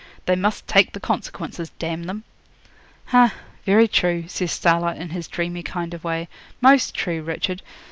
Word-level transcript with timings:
They 0.25 0.35
must 0.35 0.65
take 0.65 0.93
the 0.93 0.99
consequences, 0.99 1.69
d 1.77 1.85
n 1.85 2.07
them!' 2.07 2.23
'Ha! 3.09 3.35
very 3.67 3.87
true,' 3.87 4.27
says 4.27 4.51
Starlight 4.51 4.97
in 4.97 5.11
his 5.11 5.27
dreamy 5.27 5.61
kind 5.61 5.93
of 5.93 6.03
way. 6.03 6.27
'Most 6.59 6.95
true, 6.95 7.21
Richard. 7.21 7.61